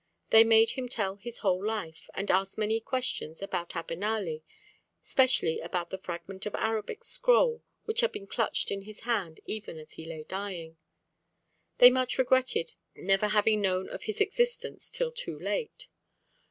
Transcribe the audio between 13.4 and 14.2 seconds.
known of his